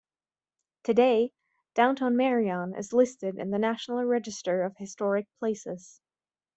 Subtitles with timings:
[0.83, 1.31] Today,
[1.75, 6.01] downtown Marion is listed in the National Register of Historic Places.